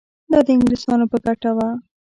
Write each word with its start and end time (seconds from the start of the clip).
دا 0.31 0.39
د 0.45 0.47
انګلیسیانو 0.55 1.05
په 1.11 1.17
ګټه 1.25 1.49
وه. 1.57 1.69